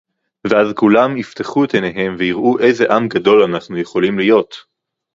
ואז 0.49 0.67
כולם 0.75 1.17
יפתחו 1.17 1.63
את 1.65 1.73
עיניהם 1.73 2.15
ויראו 2.19 2.59
איזה 2.59 2.85
עם 2.91 3.07
גדול 3.07 3.43
אנחנו 3.43 3.77
יכולים 3.79 4.17
להיות 4.19 4.55